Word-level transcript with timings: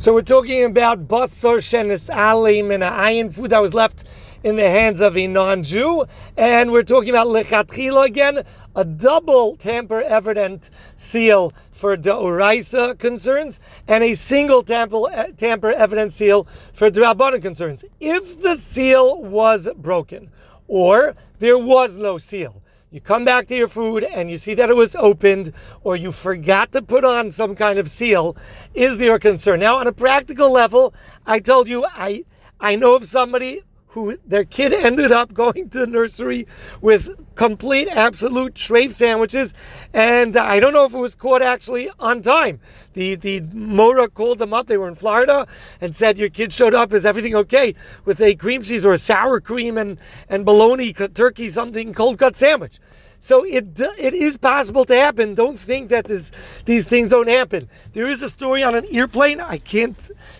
So 0.00 0.14
we're 0.14 0.22
talking 0.22 0.64
about 0.64 1.08
basar 1.08 1.58
shenis 1.58 2.08
alim 2.08 2.70
and 2.70 2.82
ayin 2.82 3.34
food 3.34 3.50
that 3.50 3.58
was 3.58 3.74
left 3.74 4.04
in 4.42 4.56
the 4.56 4.70
hands 4.70 5.02
of 5.02 5.14
a 5.14 5.26
non-Jew, 5.26 6.06
and 6.38 6.72
we're 6.72 6.84
talking 6.84 7.10
about 7.10 7.26
lechatchila 7.26 8.06
again, 8.06 8.42
a 8.74 8.82
double 8.82 9.56
tamper 9.56 10.00
evident 10.00 10.70
seal 10.96 11.52
for 11.70 11.98
deoraisa 11.98 12.98
concerns, 12.98 13.60
and 13.86 14.02
a 14.02 14.14
single 14.14 14.62
tamper, 14.62 15.02
eh, 15.12 15.32
tamper 15.36 15.70
evident 15.70 16.14
seal 16.14 16.46
for 16.72 16.90
drabanan 16.90 17.42
concerns. 17.42 17.84
If 18.00 18.40
the 18.40 18.56
seal 18.56 19.22
was 19.22 19.68
broken, 19.76 20.30
or 20.66 21.14
there 21.40 21.58
was 21.58 21.98
no 21.98 22.16
seal, 22.16 22.62
you 22.90 23.00
come 23.00 23.24
back 23.24 23.46
to 23.46 23.56
your 23.56 23.68
food 23.68 24.02
and 24.02 24.30
you 24.30 24.36
see 24.36 24.54
that 24.54 24.68
it 24.68 24.76
was 24.76 24.96
opened 24.96 25.52
or 25.82 25.96
you 25.96 26.10
forgot 26.10 26.72
to 26.72 26.82
put 26.82 27.04
on 27.04 27.30
some 27.30 27.54
kind 27.54 27.78
of 27.78 27.88
seal, 27.88 28.36
is 28.74 28.98
a 28.98 29.18
concern? 29.20 29.60
Now, 29.60 29.78
on 29.78 29.86
a 29.86 29.92
practical 29.92 30.50
level, 30.50 30.92
I 31.24 31.38
told 31.38 31.68
you 31.68 31.84
I 31.84 32.24
I 32.58 32.74
know 32.74 32.96
of 32.96 33.04
somebody 33.04 33.62
who 33.90 34.16
their 34.24 34.44
kid 34.44 34.72
ended 34.72 35.12
up 35.12 35.32
going 35.34 35.68
to 35.70 35.80
the 35.80 35.86
nursery 35.86 36.46
with 36.80 37.08
complete 37.34 37.88
absolute 37.88 38.54
treif 38.54 38.92
sandwiches. 38.92 39.54
And 39.92 40.36
i 40.36 40.60
don't 40.60 40.72
know 40.72 40.84
if 40.84 40.94
it 40.94 40.98
was 40.98 41.14
caught 41.14 41.42
actually 41.42 41.90
on 41.98 42.22
time. 42.22 42.60
The 42.94 43.16
the 43.16 43.40
mora 43.52 44.08
called 44.08 44.38
them 44.38 44.54
up. 44.54 44.66
They 44.66 44.76
were 44.76 44.88
in 44.88 44.94
florida 44.94 45.46
and 45.80 45.94
said 45.94 46.18
your 46.18 46.30
kid 46.30 46.52
showed 46.52 46.74
up. 46.74 46.92
Is 46.92 47.04
everything 47.04 47.34
okay? 47.34 47.74
With 48.04 48.20
a 48.20 48.34
cream 48.34 48.62
cheese 48.62 48.86
or 48.86 48.92
a 48.92 48.98
sour 48.98 49.40
cream 49.40 49.76
and 49.76 49.98
and 50.28 50.44
bologna 50.44 50.92
turkey 50.92 51.48
something 51.48 51.92
cold 51.92 52.18
cut 52.18 52.36
sandwich 52.36 52.78
so 53.20 53.44
it 53.44 53.78
it 53.98 54.14
is 54.14 54.38
possible 54.38 54.86
to 54.86 54.94
happen. 54.94 55.34
Don't 55.34 55.58
think 55.58 55.90
that 55.90 56.06
this, 56.06 56.32
these 56.64 56.86
things 56.86 57.10
don't 57.10 57.28
happen. 57.28 57.68
There 57.92 58.08
is 58.08 58.22
a 58.22 58.30
story 58.30 58.62
on 58.62 58.74
an 58.74 58.86
airplane. 58.90 59.40
I 59.40 59.58
can't 59.58 59.96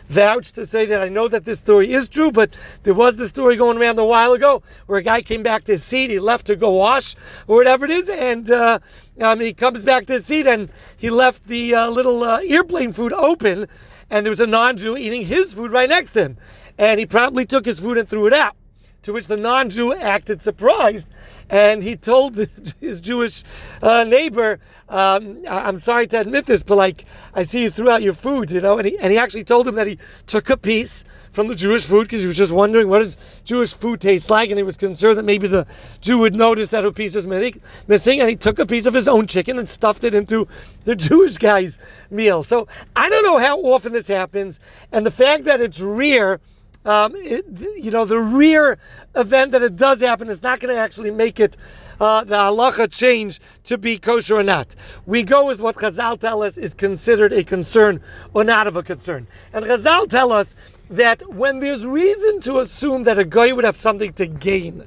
vouch 0.09 0.53
to 0.53 0.67
say 0.67 0.87
that 0.87 1.03
I 1.03 1.11
know 1.11 1.29
that 1.29 1.45
this 1.45 1.59
story 1.59 1.93
is 1.93 2.09
true, 2.09 2.33
but 2.33 2.57
there 2.83 2.95
was 2.95 3.17
the 3.17 3.29
story 3.29 3.57
going 3.57 3.77
around 3.77 3.99
a 3.99 4.05
while 4.05 4.33
ago 4.33 4.63
where 4.87 4.99
a 4.99 5.03
guy 5.03 5.21
came 5.21 5.43
back 5.43 5.65
to 5.65 5.73
his 5.73 5.85
seat. 5.85 6.09
He 6.09 6.19
left 6.19 6.47
to 6.47 6.57
go 6.57 6.71
wash 6.71 7.15
or 7.47 7.57
whatever 7.57 7.85
it 7.85 7.91
is, 7.91 8.09
and 8.09 8.51
uh, 8.51 8.79
um, 9.21 9.41
he 9.41 9.53
comes 9.53 9.85
back 9.85 10.07
to 10.07 10.15
his 10.15 10.25
seat 10.25 10.47
and 10.47 10.71
he 10.97 11.11
left 11.11 11.47
the 11.47 11.75
uh, 11.75 11.91
little 11.91 12.25
uh, 12.25 12.41
airplane 12.43 12.95
food 12.95 13.13
open, 13.13 13.69
and 14.09 14.25
there 14.25 14.31
was 14.31 14.41
a 14.41 14.47
non-Jew 14.47 14.97
eating 14.97 15.27
his 15.27 15.53
food 15.53 15.71
right 15.71 15.89
next 15.89 16.13
to 16.13 16.23
him, 16.23 16.39
and 16.79 16.99
he 16.99 17.05
promptly 17.05 17.45
took 17.45 17.67
his 17.67 17.79
food 17.79 17.99
and 17.99 18.09
threw 18.09 18.27
it 18.27 18.33
out. 18.33 18.57
To 19.05 19.13
which 19.13 19.29
the 19.29 19.37
non-Jew 19.37 19.95
acted 19.95 20.43
surprised 20.43 21.07
and 21.51 21.83
he 21.83 21.97
told 21.97 22.49
his 22.81 23.01
Jewish 23.01 23.43
uh, 23.83 24.05
neighbor, 24.05 24.61
um, 24.89 25.43
"I'm 25.49 25.79
sorry 25.81 26.07
to 26.09 26.21
admit 26.21 26.47
this, 26.47 26.63
but 26.63 26.77
like 26.77 27.05
I 27.35 27.43
see 27.43 27.63
you 27.63 27.71
threw 27.71 27.91
out 27.91 28.03
your 28.03 28.15
food, 28.15 28.51
you 28.51 28.61
know." 28.61 28.79
And 28.79 28.87
he 28.87 28.99
and 28.99 29.13
he 29.13 29.19
actually 29.19 29.45
told 29.45 29.67
him 29.69 29.75
that 29.75 29.87
he 29.87 29.99
took 30.27 30.49
a 30.49 30.57
piece 30.57 31.05
from 31.33 31.49
the 31.49 31.55
Jewish 31.55 31.85
food 31.85 32.05
because 32.05 32.23
he 32.23 32.27
was 32.27 32.37
just 32.37 32.53
wondering 32.53 32.89
what 32.89 33.01
does 33.01 33.17
Jewish 33.45 33.75
food 33.75 34.01
taste 34.01 34.31
like, 34.31 34.51
and 34.51 34.59
he 34.59 34.63
was 34.63 34.77
concerned 34.77 35.19
that 35.19 35.25
maybe 35.25 35.49
the 35.49 35.67
Jew 36.01 36.19
would 36.19 36.35
notice 36.35 36.69
that 36.69 36.85
a 36.85 36.93
piece 36.93 37.15
was 37.15 37.27
missing, 37.27 38.21
and 38.21 38.31
he 38.31 38.37
took 38.37 38.59
a 38.59 38.67
piece 38.67 38.87
of 38.87 38.95
his 38.95 39.09
own 39.09 39.27
chicken 39.27 39.59
and 39.59 39.69
stuffed 39.69 40.05
it 40.05 40.15
into 40.15 40.47
the 40.85 40.95
Jewish 41.09 41.37
guy's 41.37 41.79
meal. 42.11 42.43
So 42.43 42.69
I 42.95 43.09
don't 43.09 43.25
know 43.25 43.39
how 43.39 43.59
often 43.61 43.93
this 43.93 44.07
happens, 44.07 44.61
and 44.93 45.05
the 45.05 45.11
fact 45.11 45.45
that 45.45 45.61
it's 45.61 45.81
rare 45.81 46.41
um, 46.85 47.15
it, 47.17 47.45
you 47.77 47.91
know, 47.91 48.05
the 48.05 48.19
rear 48.19 48.79
event 49.15 49.53
that 49.53 49.63
it 49.63 49.77
does 49.77 50.01
happen 50.01 50.29
is 50.29 50.43
not 50.43 50.61
going 50.61 50.75
to 50.75 50.81
actually 50.81 51.11
make 51.11 51.39
it 51.39 51.57
uh, 52.01 52.25
the 52.25 52.35
halacha 52.35 52.91
change 52.91 53.41
to 53.65 53.77
be 53.77 53.99
kosher 53.99 54.37
or 54.37 54.43
not. 54.43 54.75
We 55.05 55.23
go 55.23 55.47
with 55.47 55.61
what 55.61 55.77
Chazal 55.77 56.19
tell 56.19 56.43
us 56.43 56.57
is 56.57 56.73
considered 56.73 57.33
a 57.33 57.45
concern 57.45 58.01
or 58.33 58.45
not 58.45 58.67
of 58.67 58.77
a 58.77 58.83
concern. 58.83 59.27
And 59.53 59.67
Chazal 59.67 60.09
tell 60.09 60.33
us 60.33 60.57
that 60.89 61.35
when 61.35 61.61
there's 61.61 61.85
reason 61.87 62.41
to 62.43 62.61
assume 62.61 63.05
that 63.05 63.19
a 63.19 63.25
guy 63.25 63.53
would 63.53 63.65
have 63.65 63.77
something 63.77 64.15
to 64.15 64.27
gain 64.27 64.85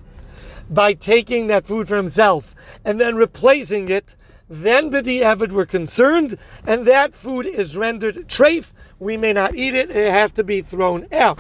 by 0.69 0.93
taking 0.93 1.47
that 1.47 1.67
food 1.67 1.87
for 1.87 1.95
himself 1.95 2.55
and 2.83 2.99
then 2.99 3.15
replacing 3.15 3.89
it, 3.89 4.15
then 4.49 4.89
B'di 4.89 5.19
Evid 5.19 5.51
we're 5.51 5.65
concerned, 5.65 6.37
and 6.65 6.85
that 6.85 7.15
food 7.15 7.45
is 7.45 7.77
rendered 7.77 8.27
treif. 8.27 8.71
We 8.99 9.15
may 9.15 9.33
not 9.33 9.55
eat 9.55 9.73
it, 9.73 9.89
it 9.89 10.11
has 10.11 10.31
to 10.33 10.43
be 10.43 10.61
thrown 10.61 11.07
out 11.11 11.39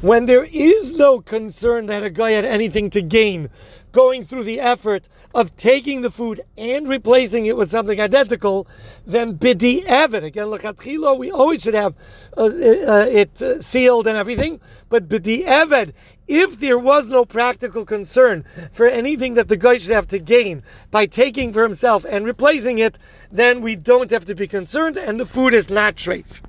when 0.00 0.24
there 0.26 0.44
is 0.44 0.96
no 0.96 1.20
concern 1.20 1.86
that 1.86 2.02
a 2.02 2.10
guy 2.10 2.32
had 2.32 2.44
anything 2.44 2.88
to 2.90 3.02
gain 3.02 3.50
going 3.92 4.24
through 4.24 4.44
the 4.44 4.60
effort 4.60 5.08
of 5.34 5.54
taking 5.56 6.00
the 6.00 6.10
food 6.10 6.40
and 6.56 6.88
replacing 6.88 7.46
it 7.46 7.56
with 7.56 7.70
something 7.70 8.00
identical, 8.00 8.66
then 9.04 9.36
bidi 9.36 9.84
evid. 9.84 10.24
Again, 10.24 10.46
lechatchila, 10.46 11.18
we 11.18 11.30
always 11.30 11.62
should 11.62 11.74
have 11.74 11.94
uh, 12.36 12.44
uh, 12.44 13.06
it 13.10 13.42
uh, 13.42 13.60
sealed 13.60 14.06
and 14.06 14.16
everything, 14.16 14.60
but 14.88 15.08
bidi 15.08 15.44
evid, 15.44 15.92
if 16.26 16.60
there 16.60 16.78
was 16.78 17.08
no 17.08 17.24
practical 17.24 17.84
concern 17.84 18.44
for 18.72 18.86
anything 18.86 19.34
that 19.34 19.48
the 19.48 19.56
guy 19.56 19.76
should 19.76 19.90
have 19.90 20.06
to 20.06 20.18
gain 20.18 20.62
by 20.90 21.04
taking 21.04 21.52
for 21.52 21.62
himself 21.64 22.06
and 22.08 22.24
replacing 22.24 22.78
it, 22.78 22.96
then 23.32 23.60
we 23.60 23.74
don't 23.74 24.10
have 24.10 24.24
to 24.24 24.34
be 24.34 24.46
concerned 24.46 24.96
and 24.96 25.18
the 25.18 25.26
food 25.26 25.52
is 25.52 25.68
not 25.68 25.96
treif. 25.96 26.40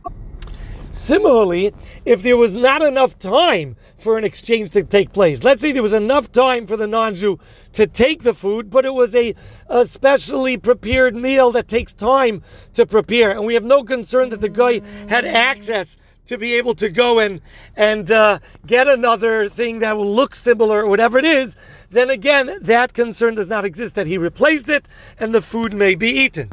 Similarly, 0.91 1.74
if 2.03 2.22
there 2.22 2.35
was 2.35 2.56
not 2.56 2.81
enough 2.81 3.18
time 3.18 3.78
for 3.97 4.18
an 4.18 4.25
exchange 4.25 4.72
to 4.72 4.84
take 4.84 5.13
place, 5.13 5.44
let's 5.44 5.62
say 5.62 5.72
there 5.72 5.81
was 5.81 5.94
enough 5.94 6.31
time 6.31 6.68
for 6.68 6.75
the 6.75 6.88
non 6.88 7.16
Jew 7.16 7.40
to 7.74 7.88
take 7.88 8.24
the 8.24 8.34
food, 8.34 8.69
but 8.69 8.85
it 8.85 8.94
was 8.94 9.16
a, 9.16 9.34
a 9.68 9.85
specially 9.85 10.57
prepared 10.57 11.16
meal 11.16 11.52
that 11.52 11.69
takes 11.69 11.94
time 11.94 12.41
to 12.74 12.85
prepare, 12.85 13.31
and 13.31 13.46
we 13.46 13.53
have 13.53 13.63
no 13.63 13.84
concern 13.84 14.29
that 14.29 14.41
the 14.41 14.50
guy 14.50 14.81
had 15.07 15.24
access 15.25 15.96
to 16.25 16.38
be 16.38 16.56
able 16.56 16.75
to 16.75 16.90
go 16.90 17.19
and 17.19 17.41
and 17.75 18.12
uh, 18.12 18.40
get 18.68 18.88
another 18.88 19.50
thing 19.50 19.79
that 19.79 19.97
will 19.97 20.13
look 20.13 20.35
similar 20.35 20.84
or 20.84 20.88
whatever 20.88 21.18
it 21.18 21.25
is, 21.25 21.56
then 21.90 22.09
again 22.09 22.58
that 22.62 22.94
concern 22.94 23.35
does 23.35 23.50
not 23.50 23.66
exist 23.66 23.96
that 23.96 24.08
he 24.08 24.18
replaced 24.18 24.69
it 24.69 24.88
and 25.19 25.34
the 25.34 25.41
food 25.41 25.73
may 25.73 25.96
be 25.96 26.09
eaten. 26.09 26.50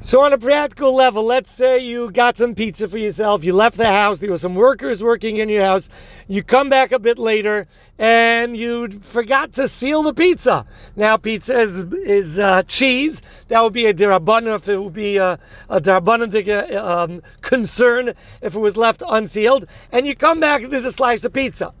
So, 0.00 0.20
on 0.20 0.32
a 0.32 0.38
practical 0.38 0.94
level, 0.94 1.24
let's 1.24 1.50
say 1.50 1.80
you 1.80 2.12
got 2.12 2.36
some 2.36 2.54
pizza 2.54 2.88
for 2.88 2.98
yourself, 2.98 3.42
you 3.42 3.52
left 3.52 3.76
the 3.76 3.86
house, 3.86 4.20
there 4.20 4.30
were 4.30 4.38
some 4.38 4.54
workers 4.54 5.02
working 5.02 5.38
in 5.38 5.48
your 5.48 5.64
house, 5.64 5.88
you 6.28 6.44
come 6.44 6.68
back 6.68 6.92
a 6.92 7.00
bit 7.00 7.18
later, 7.18 7.66
and 7.98 8.56
you 8.56 9.00
forgot 9.00 9.52
to 9.54 9.66
seal 9.66 10.04
the 10.04 10.14
pizza. 10.14 10.64
Now, 10.94 11.16
pizza 11.16 11.58
is, 11.58 11.78
is 12.04 12.38
uh, 12.38 12.62
cheese. 12.68 13.22
That 13.48 13.60
would 13.64 13.72
be 13.72 13.86
a 13.86 13.92
derabanan 13.92 14.54
if 14.54 14.68
it 14.68 14.78
would 14.78 14.92
be 14.92 15.16
a, 15.16 15.36
a 15.68 15.80
derabanan 15.80 16.76
um, 16.76 17.20
concern 17.40 18.14
if 18.40 18.54
it 18.54 18.60
was 18.60 18.76
left 18.76 19.02
unsealed. 19.04 19.66
And 19.90 20.06
you 20.06 20.14
come 20.14 20.38
back 20.38 20.62
and 20.62 20.72
there's 20.72 20.84
a 20.84 20.92
slice 20.92 21.24
of 21.24 21.32
pizza. 21.32 21.74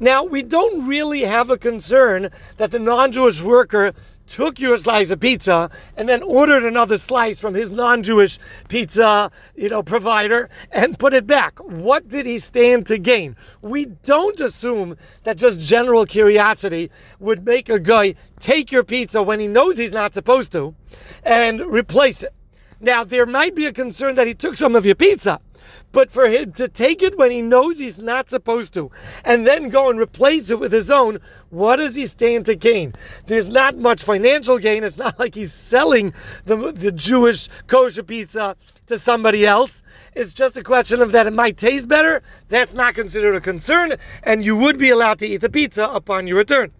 Now, 0.00 0.24
we 0.24 0.42
don't 0.42 0.86
really 0.86 1.24
have 1.24 1.50
a 1.50 1.58
concern 1.58 2.30
that 2.56 2.70
the 2.70 2.78
non 2.78 3.12
Jewish 3.12 3.42
worker 3.42 3.92
took 4.28 4.60
your 4.60 4.76
slice 4.76 5.10
of 5.10 5.20
pizza 5.20 5.70
and 5.96 6.08
then 6.08 6.22
ordered 6.22 6.64
another 6.64 6.98
slice 6.98 7.40
from 7.40 7.54
his 7.54 7.70
non-Jewish 7.70 8.38
pizza, 8.68 9.30
you 9.56 9.68
know, 9.68 9.82
provider 9.82 10.48
and 10.70 10.98
put 10.98 11.14
it 11.14 11.26
back. 11.26 11.58
What 11.58 12.08
did 12.08 12.26
he 12.26 12.38
stand 12.38 12.86
to 12.86 12.98
gain? 12.98 13.36
We 13.62 13.86
don't 13.86 14.40
assume 14.40 14.96
that 15.24 15.36
just 15.36 15.60
general 15.60 16.06
curiosity 16.06 16.90
would 17.18 17.44
make 17.44 17.68
a 17.68 17.78
guy 17.78 18.14
take 18.38 18.70
your 18.70 18.84
pizza 18.84 19.22
when 19.22 19.40
he 19.40 19.48
knows 19.48 19.78
he's 19.78 19.92
not 19.92 20.14
supposed 20.14 20.52
to 20.52 20.74
and 21.22 21.60
replace 21.60 22.22
it. 22.22 22.34
Now, 22.80 23.02
there 23.02 23.26
might 23.26 23.56
be 23.56 23.66
a 23.66 23.72
concern 23.72 24.14
that 24.14 24.28
he 24.28 24.34
took 24.34 24.56
some 24.56 24.76
of 24.76 24.86
your 24.86 24.94
pizza, 24.94 25.40
but 25.92 26.10
for 26.10 26.28
him 26.28 26.52
to 26.52 26.68
take 26.68 27.02
it 27.02 27.18
when 27.18 27.30
he 27.30 27.42
knows 27.42 27.78
he's 27.78 27.98
not 27.98 28.30
supposed 28.30 28.74
to, 28.74 28.90
and 29.24 29.46
then 29.46 29.68
go 29.68 29.90
and 29.90 29.98
replace 29.98 30.50
it 30.50 30.58
with 30.58 30.72
his 30.72 30.90
own, 30.90 31.18
what 31.50 31.76
does 31.76 31.94
he 31.94 32.06
stand 32.06 32.46
to 32.46 32.54
gain? 32.54 32.94
There's 33.26 33.48
not 33.48 33.76
much 33.76 34.02
financial 34.02 34.58
gain. 34.58 34.84
It's 34.84 34.98
not 34.98 35.18
like 35.18 35.34
he's 35.34 35.52
selling 35.52 36.12
the, 36.44 36.72
the 36.72 36.92
Jewish 36.92 37.48
kosher 37.66 38.02
pizza 38.02 38.56
to 38.88 38.98
somebody 38.98 39.46
else. 39.46 39.82
It's 40.14 40.34
just 40.34 40.56
a 40.56 40.62
question 40.62 41.00
of 41.00 41.12
that 41.12 41.26
it 41.26 41.32
might 41.32 41.56
taste 41.56 41.88
better. 41.88 42.22
That's 42.48 42.74
not 42.74 42.94
considered 42.94 43.34
a 43.34 43.40
concern, 43.40 43.94
and 44.22 44.44
you 44.44 44.56
would 44.56 44.78
be 44.78 44.90
allowed 44.90 45.18
to 45.20 45.26
eat 45.26 45.38
the 45.38 45.50
pizza 45.50 45.84
upon 45.84 46.26
your 46.26 46.36
return. 46.36 46.72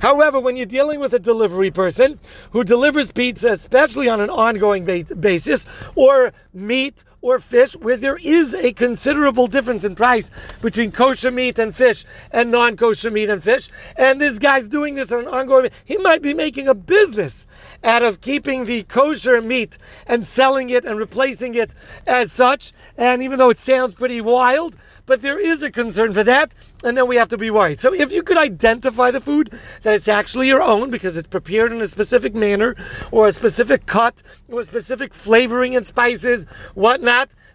However, 0.00 0.38
when 0.38 0.56
you're 0.56 0.66
dealing 0.66 1.00
with 1.00 1.14
a 1.14 1.18
delivery 1.18 1.70
person 1.70 2.18
who 2.52 2.64
delivers 2.64 3.10
pizza, 3.10 3.52
especially 3.52 4.08
on 4.08 4.20
an 4.20 4.30
ongoing 4.30 4.84
basis, 4.84 5.66
or 5.94 6.32
meat 6.52 7.04
or 7.20 7.38
fish, 7.38 7.74
where 7.74 7.96
there 7.96 8.16
is 8.16 8.54
a 8.54 8.72
considerable 8.72 9.46
difference 9.46 9.84
in 9.84 9.94
price 9.94 10.30
between 10.62 10.92
kosher 10.92 11.30
meat 11.30 11.58
and 11.58 11.74
fish 11.74 12.04
and 12.30 12.50
non 12.50 12.76
kosher 12.76 13.10
meat 13.10 13.28
and 13.28 13.42
fish, 13.42 13.68
and 13.96 14.20
this 14.20 14.38
guy's 14.38 14.68
doing 14.68 14.94
this 14.94 15.10
on 15.10 15.20
an 15.20 15.26
ongoing 15.26 15.70
he 15.84 15.96
might 15.98 16.22
be 16.22 16.32
making 16.32 16.68
a 16.68 16.74
business 16.74 17.46
out 17.82 18.02
of 18.02 18.20
keeping 18.20 18.64
the 18.64 18.82
kosher 18.84 19.42
meat 19.42 19.78
and 20.06 20.24
selling 20.24 20.70
it 20.70 20.84
and 20.84 20.98
replacing 20.98 21.54
it 21.54 21.74
as 22.06 22.30
such. 22.30 22.72
And 22.96 23.22
even 23.22 23.38
though 23.38 23.50
it 23.50 23.58
sounds 23.58 23.94
pretty 23.94 24.20
wild, 24.20 24.76
but 25.06 25.22
there 25.22 25.40
is 25.40 25.62
a 25.62 25.70
concern 25.70 26.12
for 26.12 26.22
that, 26.24 26.54
and 26.84 26.96
then 26.96 27.08
we 27.08 27.16
have 27.16 27.30
to 27.30 27.38
be 27.38 27.50
worried. 27.50 27.80
So 27.80 27.94
if 27.94 28.12
you 28.12 28.22
could 28.22 28.36
identify 28.36 29.10
the 29.10 29.20
food 29.20 29.50
that 29.82 29.94
it's 29.94 30.06
actually 30.06 30.48
your 30.48 30.62
own 30.62 30.90
because 30.90 31.16
it's 31.16 31.28
prepared 31.28 31.72
in 31.72 31.80
a 31.80 31.86
specific 31.86 32.34
manner 32.34 32.76
or 33.10 33.26
a 33.26 33.32
specific 33.32 33.86
cut 33.86 34.22
or 34.48 34.60
a 34.60 34.64
specific 34.64 35.14
flavoring 35.14 35.74
and 35.74 35.86
spices, 35.86 36.44
whatnot, 36.74 37.07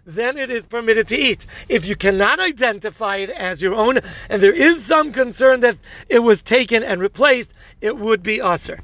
then 0.06 0.36
it 0.36 0.50
is 0.50 0.66
permitted 0.66 1.08
to 1.08 1.16
eat. 1.16 1.46
If 1.68 1.86
you 1.86 1.96
cannot 1.96 2.40
identify 2.40 3.16
it 3.16 3.30
as 3.30 3.62
your 3.62 3.74
own, 3.74 4.00
and 4.28 4.42
there 4.42 4.52
is 4.52 4.84
some 4.84 5.12
concern 5.12 5.60
that 5.60 5.78
it 6.08 6.18
was 6.18 6.42
taken 6.42 6.82
and 6.82 7.00
replaced, 7.00 7.52
it 7.80 7.96
would 7.96 8.22
be 8.22 8.38
assur. 8.38 8.80